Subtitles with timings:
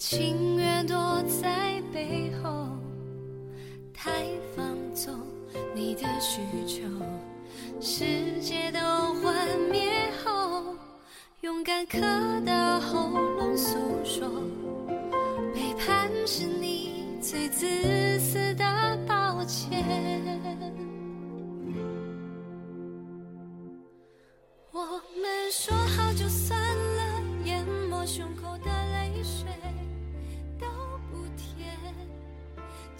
[0.00, 2.68] 情愿躲在背后，
[3.92, 4.24] 太
[4.56, 5.14] 放纵
[5.74, 6.88] 你的需求。
[7.82, 8.80] 世界都
[9.20, 10.74] 幻灭后，
[11.42, 11.98] 勇敢刻
[12.46, 14.26] 到喉咙诉说，
[15.52, 19.84] 背叛是你最自私的抱歉。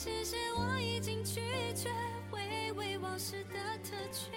[0.02, 1.42] 其实我已经拒
[1.74, 1.90] 绝
[2.30, 2.40] 回
[2.72, 4.32] 味往事的特权，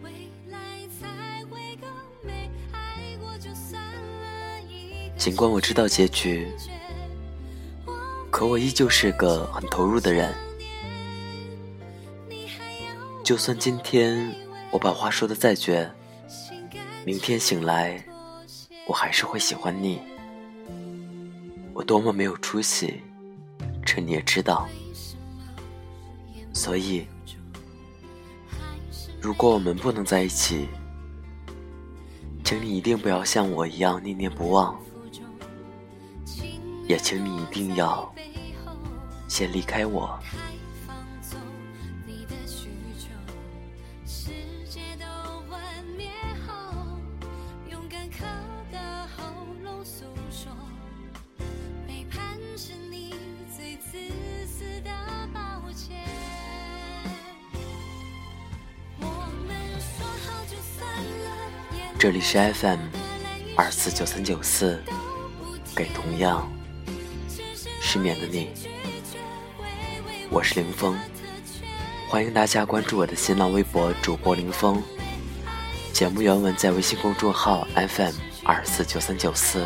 [0.00, 0.12] 未
[0.46, 0.56] 来
[1.00, 1.90] 才会更
[2.22, 2.48] 美。
[2.70, 6.46] 爱过就算了，一个尽管我知道结局，
[8.30, 10.32] 可我依旧是个很投入的人。
[13.24, 14.32] 就算今天
[14.70, 15.90] 我把话说的再绝，
[17.04, 18.00] 明天醒来，
[18.86, 20.00] 我还是会喜欢你。
[21.72, 23.02] 我多么没有出息，
[23.84, 24.68] 这你也知道。
[26.52, 27.06] 所以，
[29.20, 30.68] 如果我们不能在一起，
[32.44, 34.78] 请你一定不要像我一样念念不忘，
[36.86, 38.14] 也请你一定要
[39.26, 40.18] 先离开我。
[62.34, 62.80] 是 FM
[63.56, 64.82] 二四九三九四，
[65.72, 66.50] 给同样
[67.80, 68.48] 失眠的你，
[70.30, 70.98] 我是林峰，
[72.08, 74.82] 欢迎大家关注我的新浪微博主播林峰。
[75.92, 79.64] 节目原文在微信公众号 FM 二四九三九四。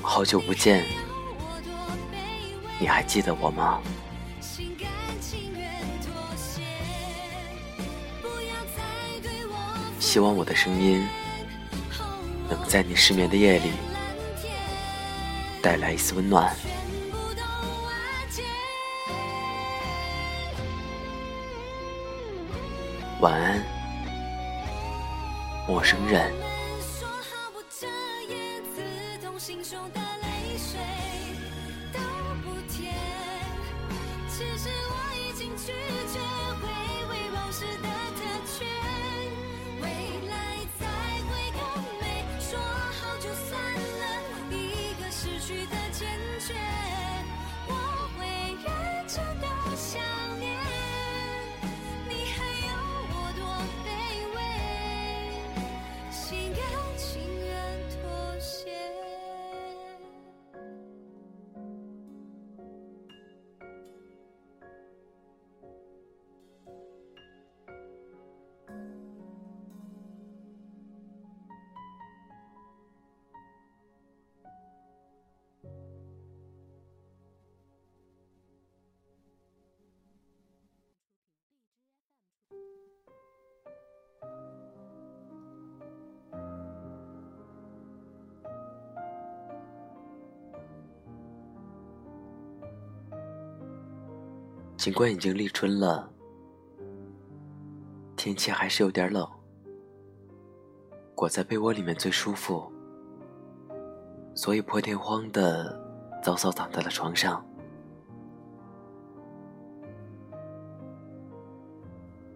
[0.00, 0.86] 好久不见，
[2.78, 3.82] 你还记得我吗？
[10.08, 11.06] 希望我的声音
[12.48, 13.72] 能在你失眠的夜里
[15.60, 16.50] 带来一丝温暖。
[23.20, 23.62] 晚安，
[25.66, 26.47] 陌生人。
[94.78, 96.08] 尽管已经立春了，
[98.16, 99.28] 天气还是有点冷。
[101.16, 102.72] 裹在被窝里面最舒服，
[104.36, 105.76] 所以破天荒的
[106.22, 107.44] 早早躺在了床上。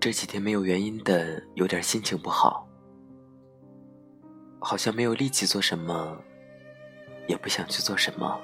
[0.00, 2.68] 这几天没有原因的有点心情不好，
[4.58, 6.18] 好像没有力气做什么，
[7.28, 8.40] 也不想去做什么，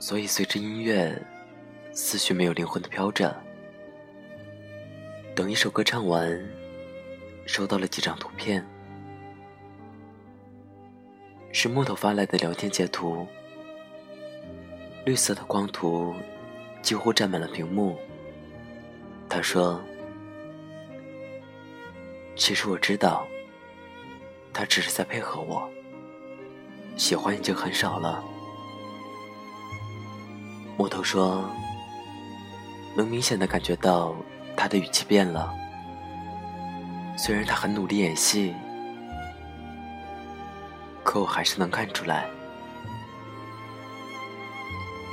[0.00, 1.24] 所以随着音乐。
[1.96, 3.40] 思绪没有灵魂的飘着，
[5.32, 6.44] 等一首歌唱完，
[7.46, 8.66] 收到了几张图片，
[11.52, 13.24] 是木头发来的聊天截图，
[15.04, 16.12] 绿色的光图
[16.82, 17.96] 几乎占满了屏幕。
[19.28, 19.80] 他说
[22.34, 23.24] ：“其实我知道，
[24.52, 25.70] 他只是在配合我，
[26.96, 28.24] 喜欢已经很少了。”
[30.76, 31.48] 木头说。
[32.96, 34.14] 能明显的感觉到
[34.56, 35.52] 他的语气变了，
[37.16, 38.54] 虽然他很努力演戏，
[41.02, 42.26] 可我还是能看出来，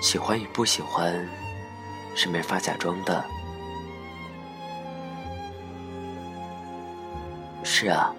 [0.01, 1.27] 喜欢与不喜欢
[2.15, 3.25] 是没法假装的。
[7.63, 8.13] 是啊，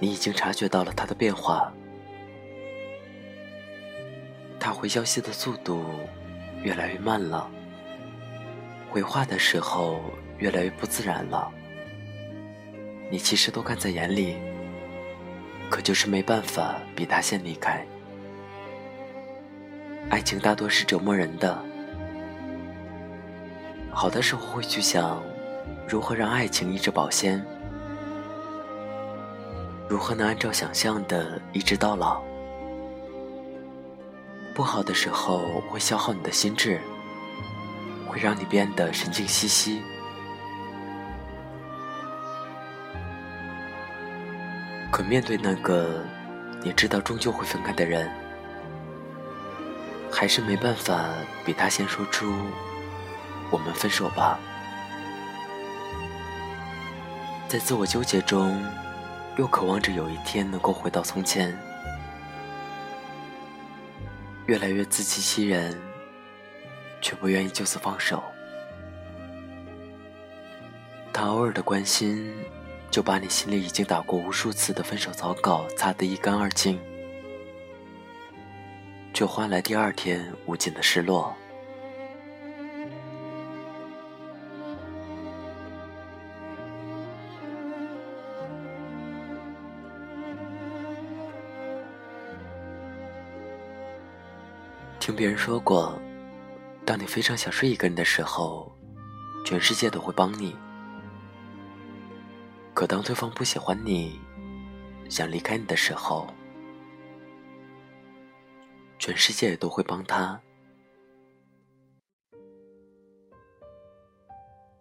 [0.00, 1.72] 你已经察觉到了他的变化，
[4.58, 5.84] 他回消息的速度
[6.62, 7.48] 越来越慢了，
[8.90, 10.02] 回话的时候
[10.38, 11.50] 越来越不自然了。
[13.10, 14.36] 你其实都看在眼里，
[15.70, 17.86] 可就是没办法比他先离开。
[20.10, 21.62] 爱情大多是折磨人的，
[23.90, 25.22] 好的时候会去想
[25.86, 27.44] 如何让爱情一直保鲜，
[29.88, 32.27] 如何能按照想象的一直到老。
[34.58, 36.80] 不好的时候会消耗你的心智，
[38.08, 39.80] 会让你变得神经兮兮。
[44.90, 46.04] 可面对那个
[46.60, 48.10] 你知道终究会分开的人，
[50.10, 51.04] 还是没办法
[51.44, 52.34] 比他先说出
[53.52, 54.40] “我们分手吧”。
[57.46, 58.60] 在自我纠结中，
[59.36, 61.56] 又渴望着有一天能够回到从前，
[64.48, 65.80] 越来越自欺欺人，
[67.00, 68.20] 却不愿意就此放手。
[71.12, 72.34] 他偶尔的关心。
[72.90, 76.80] 就把你心里已经打过无数次的分手草稿擦得一干二净，
[79.12, 81.36] 却换来第二天无尽的失落。
[95.18, 96.00] 别人说过，
[96.86, 98.72] 当你非常想睡一个人的时候，
[99.44, 100.54] 全世界都会帮你。
[102.72, 104.20] 可当对方不喜欢你，
[105.10, 106.32] 想离开你的时候，
[109.00, 110.40] 全世界都会帮他。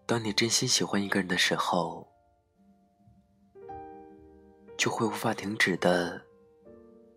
[0.06, 2.08] 当你真心喜欢一个人的时候，
[4.78, 6.22] 就会无法停止的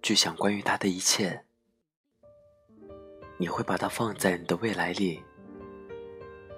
[0.02, 1.44] 去想关于他的一切。
[3.40, 5.18] 你会把它放在你的未来里，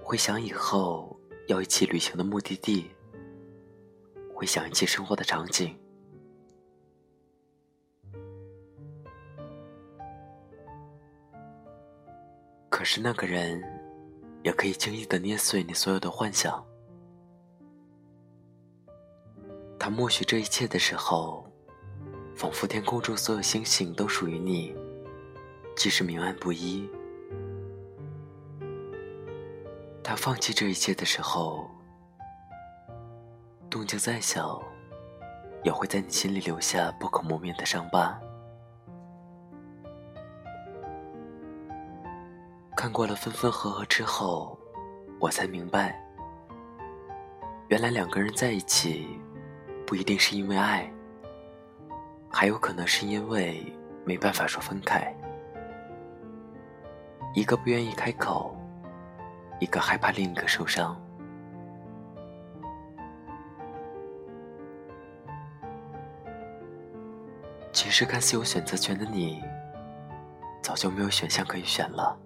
[0.03, 2.91] 会想以后要一起旅行的目的地。
[4.35, 5.79] 会想一起生活的场景，
[12.69, 13.63] 可是那个人
[14.43, 16.67] 也可以轻易的捏碎你所有的幻想。
[19.79, 21.47] 他默许这一切的时候，
[22.35, 24.75] 仿佛天空中所有星星都属于你，
[25.77, 26.89] 即使明暗不一。
[30.03, 31.71] 他放弃这一切的时候。
[33.71, 34.63] 动静再小，
[35.65, 38.21] 也会在你心里留下不可磨灭的伤疤。
[42.77, 44.59] 看过了分分合合之后，
[45.19, 45.99] 我才明白，
[47.69, 49.09] 原来两个人在一起，
[49.87, 50.93] 不一定是因为爱，
[52.31, 55.17] 还有可能是因为没办法说分开。
[57.35, 58.55] 一个不愿意开口，
[59.59, 61.01] 一个害怕另一个受伤。
[67.73, 69.43] 其实看似有选择权的你，
[70.63, 72.19] 早就没有选项可以选了，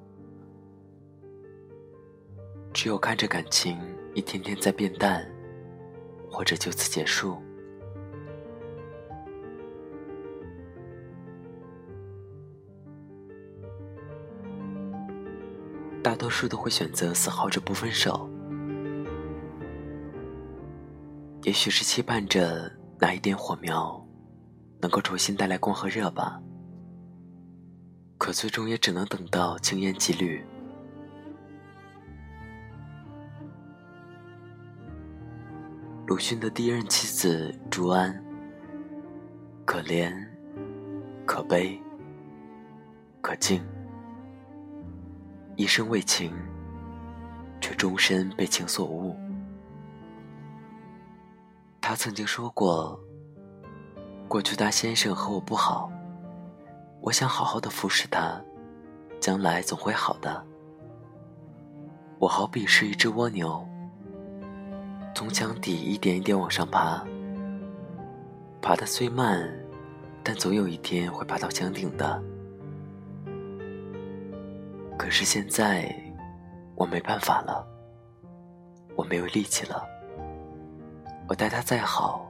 [2.72, 3.78] 只有看着感情
[4.12, 5.25] 一天天在变淡，
[6.30, 7.40] 或者就此结束。
[16.06, 18.30] 大多数都会选择死耗着不分手，
[21.42, 22.70] 也许是期盼着
[23.00, 24.00] 那一点火苗。
[24.80, 26.40] 能够重新带来光和热吧，
[28.18, 30.46] 可最终也只能等到青烟几缕。
[36.06, 38.25] 鲁迅的第一任妻子朱安，
[39.64, 40.14] 可怜、
[41.25, 41.76] 可悲、
[43.20, 43.60] 可敬，
[45.56, 46.32] 一生为情，
[47.60, 49.16] 却终身被情所误。
[51.80, 52.98] 他曾经说过。
[54.28, 55.88] 过去他先生和我不好，
[57.00, 58.38] 我想好好的服侍他，
[59.20, 60.44] 将来总会好的。
[62.18, 63.64] 我好比是一只蜗牛，
[65.14, 67.06] 从墙底一点一点往上爬，
[68.60, 69.48] 爬得虽慢，
[70.25, 72.20] 但总有一天会爬到墙顶的。
[74.96, 75.94] 可是现在，
[76.74, 77.66] 我没办法了，
[78.96, 79.86] 我没有力气了，
[81.28, 82.26] 我待他再好，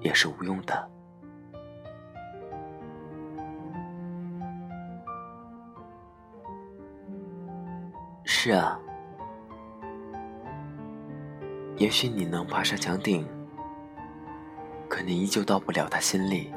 [0.00, 0.90] 也是无用的。
[8.24, 8.78] 是啊，
[11.76, 13.26] 也许你能爬上墙顶，
[14.88, 16.52] 可你依旧到不了他心里。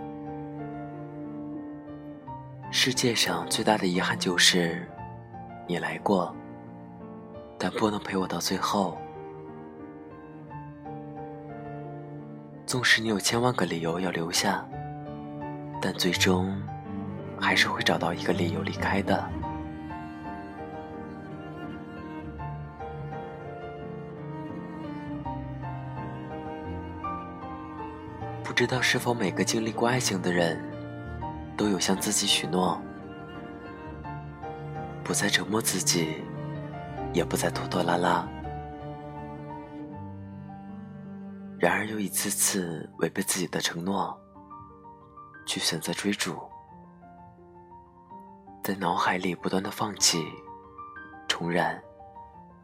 [2.71, 4.87] 世界上最大的遗憾就是，
[5.71, 6.35] 你来过，
[7.57, 8.97] 但不能陪我到最后。
[12.65, 14.67] 纵使你有千万个理由要留下，
[15.81, 16.61] 但最终
[17.39, 19.29] 还是会找到一个理由离开的。
[28.43, 30.61] 不知道是否每个经历过爱情的人。
[31.57, 32.81] 都有向自己许诺，
[35.11, 36.23] 不再折磨自己，
[37.11, 38.25] 也不再拖拖拉拉。
[41.59, 44.17] 然而又一次次违背自己的承诺，
[45.45, 46.39] 去选择追逐，
[48.63, 50.23] 在脑海里不断的放弃、
[51.27, 51.77] 重燃，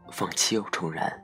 [0.10, 1.22] 放弃又重燃，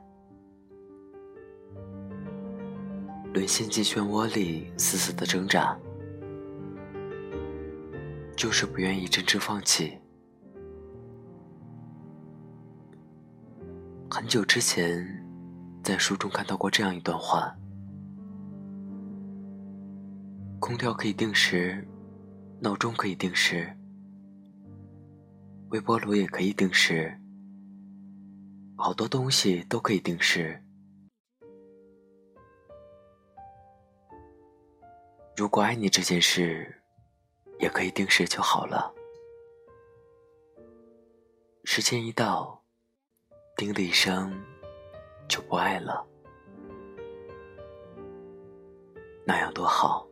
[3.32, 5.74] 沦陷进漩涡里，死死的挣扎。
[8.36, 9.98] 就是不愿意真正放弃。
[14.24, 15.06] 很久之前，
[15.82, 17.54] 在书中看到过这样一段话：
[20.58, 21.86] 空调可以定时，
[22.58, 23.70] 闹钟可以定时，
[25.68, 27.14] 微波炉也可以定时，
[28.78, 30.58] 好多东西都可以定时。
[35.36, 36.80] 如果爱你这件事。
[37.60, 38.92] 也可以定时就好了。
[41.62, 42.63] 时间一到，
[43.56, 44.32] 叮的一声，
[45.28, 46.04] 就不爱了，
[49.24, 50.06] 那样多好。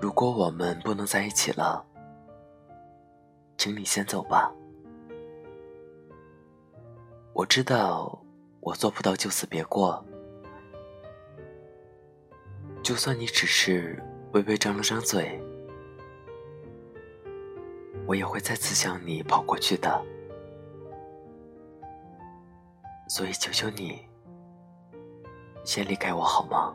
[0.00, 1.86] 如果我们不能在一起了，
[3.56, 4.52] 请你先走吧。
[7.32, 8.20] 我知道，
[8.60, 10.04] 我做不到就此别过。
[12.82, 14.02] 就算你只是
[14.32, 15.40] 微微张了张嘴，
[18.06, 20.04] 我也会再次向你跑过去的。
[23.08, 24.06] 所以，求求你，
[25.64, 26.74] 先离开我好吗？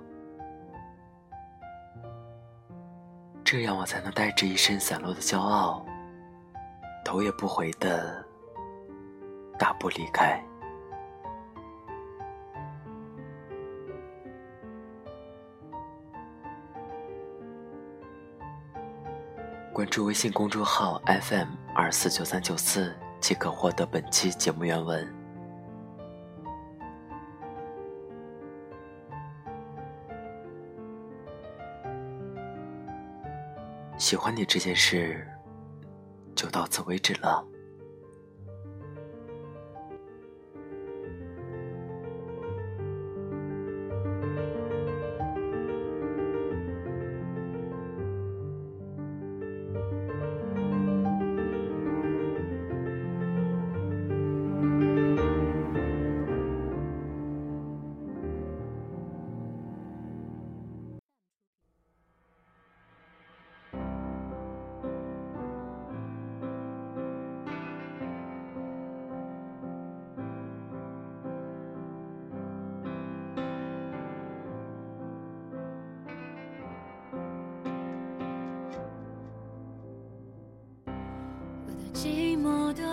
[3.43, 5.85] 这样我才能带着一身散落的骄傲，
[7.05, 8.25] 头也不回的
[9.57, 10.43] 大步离开。
[19.75, 25.05] 关注微信公众号 FM 二四九三九四，即可获得本期节目原文。
[33.97, 35.27] 喜欢你这件事，
[36.33, 37.45] 就到此为止了。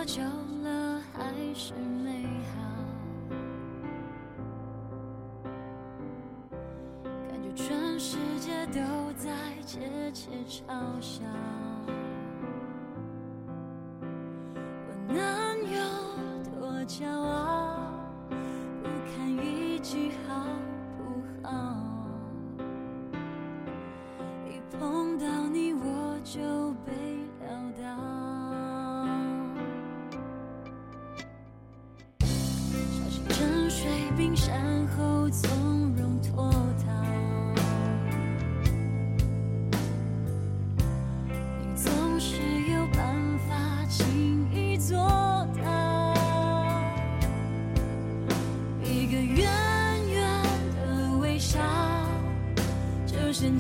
[0.02, 0.20] 多久
[0.64, 1.22] 了，还
[1.54, 2.58] 是美好？
[7.30, 8.80] 感觉全世界都
[9.12, 9.30] 在
[9.64, 11.22] 窃窃嘲笑。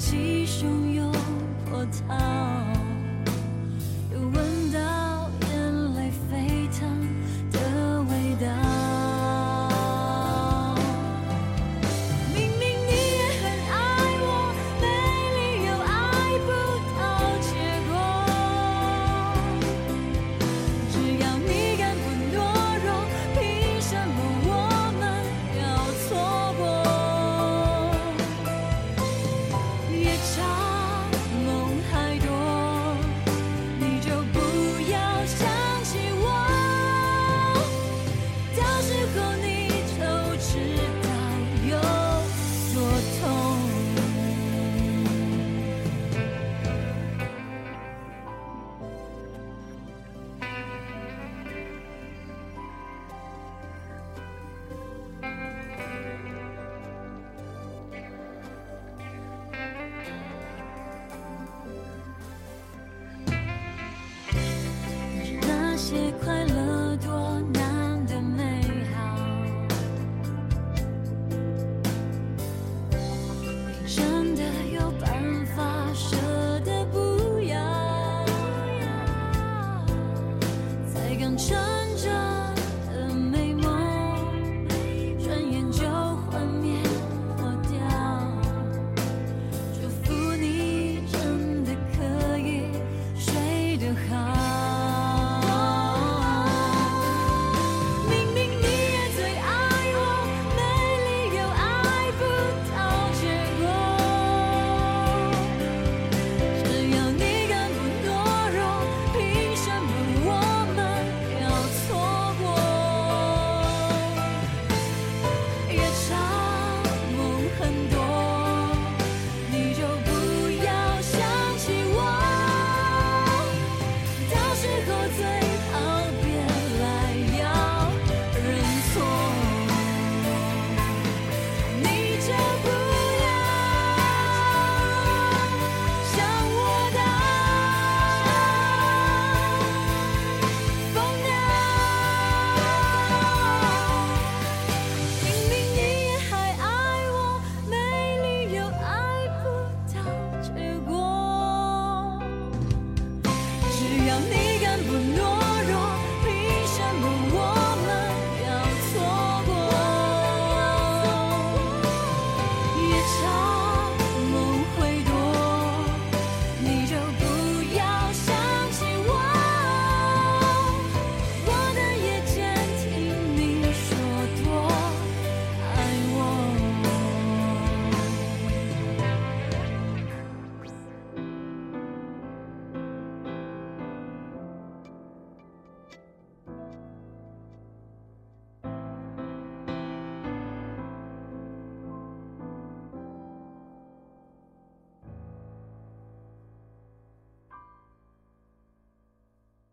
[0.02, 1.12] 起汹涌
[1.70, 2.81] 波涛。